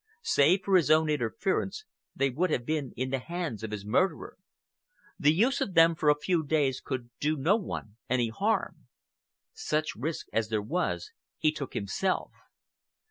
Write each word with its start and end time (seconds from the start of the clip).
Save 0.23 0.63
for 0.63 0.77
his 0.77 0.89
own 0.89 1.11
interference, 1.11 1.85
they 2.15 2.31
would 2.31 2.49
have 2.49 2.65
been 2.65 2.91
in 2.97 3.11
the 3.11 3.19
hands 3.19 3.61
of 3.61 3.69
his 3.69 3.85
murderer. 3.85 4.35
The 5.19 5.31
use 5.31 5.61
of 5.61 5.75
them 5.75 5.93
for 5.93 6.09
a 6.09 6.15
few 6.19 6.43
days 6.43 6.81
could 6.81 7.11
do 7.19 7.37
no 7.37 7.55
one 7.55 7.97
any 8.09 8.29
harm. 8.29 8.87
Such 9.53 9.95
risk 9.95 10.25
as 10.33 10.49
there 10.49 10.59
was 10.59 11.11
he 11.37 11.51
took 11.51 11.75
himself. 11.75 12.31